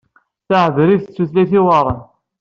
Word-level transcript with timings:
Taɛebrit 0.47 1.05
d 1.09 1.13
tutlayt 1.15 1.51
iweɛṛen. 1.59 1.99